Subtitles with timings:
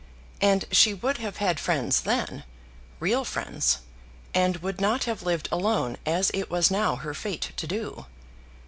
[0.41, 2.43] And she would have had friends, then,
[2.99, 3.81] real friends,
[4.33, 8.07] and would not have lived alone as it was now her fate to do.